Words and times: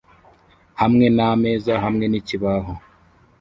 hamwe 0.81 1.05
nameza 1.15 1.73
hamwe 1.83 2.05
n'ikibaho 2.07 2.73